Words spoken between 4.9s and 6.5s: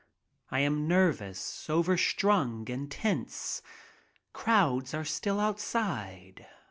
are still outside.